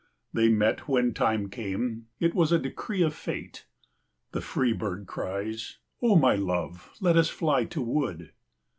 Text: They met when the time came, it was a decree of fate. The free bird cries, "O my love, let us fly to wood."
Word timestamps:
They 0.33 0.49
met 0.49 0.87
when 0.87 1.09
the 1.09 1.13
time 1.13 1.47
came, 1.47 2.07
it 2.19 2.33
was 2.33 2.51
a 2.51 2.57
decree 2.57 3.03
of 3.03 3.13
fate. 3.13 3.67
The 4.31 4.41
free 4.41 4.73
bird 4.73 5.05
cries, 5.05 5.77
"O 6.01 6.15
my 6.15 6.33
love, 6.33 6.89
let 6.99 7.15
us 7.17 7.29
fly 7.29 7.65
to 7.65 7.83
wood." 7.83 8.31